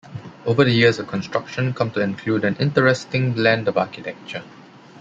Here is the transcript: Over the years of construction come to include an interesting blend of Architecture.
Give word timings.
Over 0.47 0.63
the 0.63 0.71
years 0.71 0.97
of 0.97 1.05
construction 1.07 1.75
come 1.75 1.91
to 1.91 2.01
include 2.01 2.43
an 2.43 2.55
interesting 2.55 3.33
blend 3.33 3.67
of 3.67 3.77
Architecture. 3.77 4.41